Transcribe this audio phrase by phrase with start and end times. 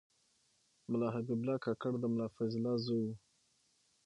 [0.85, 3.09] علامه حبیب الله کاکړ د ملا فیض الله زوی و.